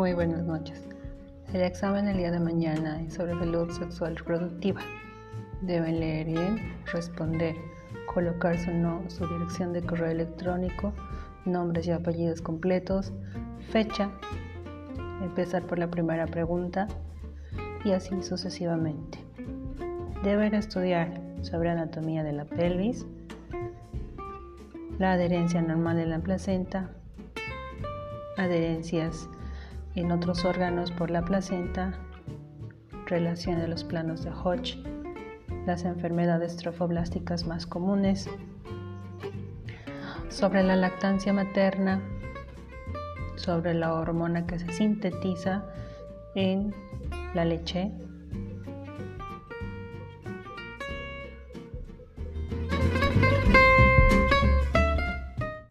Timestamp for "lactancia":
40.76-41.32